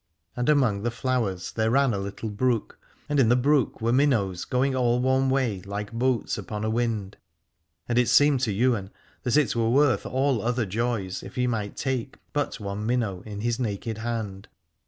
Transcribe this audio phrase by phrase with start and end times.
[0.35, 4.45] And among the flowers there ran a little brook, and in the brook were minnows
[4.45, 7.17] going all one way like boats upon a wind;
[7.87, 8.89] and it seemed to Ywain
[9.21, 13.41] that it were worth all other joys if he might take but one minnow in
[13.41, 14.47] his naked hand.